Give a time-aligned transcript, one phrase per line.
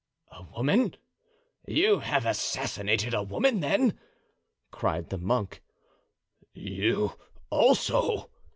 [0.31, 0.95] "A woman!
[1.67, 3.99] You have assassinated a woman, then?"
[4.71, 5.61] cried the monk.
[6.55, 7.13] "You
[7.51, 8.31] also!"